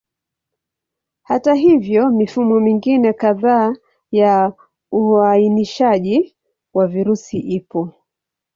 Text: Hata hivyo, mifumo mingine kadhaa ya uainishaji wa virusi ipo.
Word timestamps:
Hata 1.23 1.53
hivyo, 1.53 2.09
mifumo 2.09 2.59
mingine 2.59 3.13
kadhaa 3.13 3.75
ya 4.11 4.53
uainishaji 4.91 6.35
wa 6.73 6.87
virusi 6.87 7.39
ipo. 7.39 7.89